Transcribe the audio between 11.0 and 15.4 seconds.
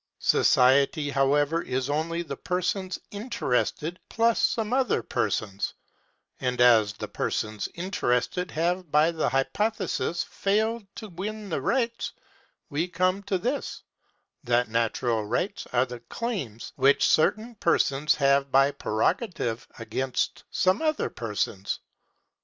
win the rights, we come to this, that natural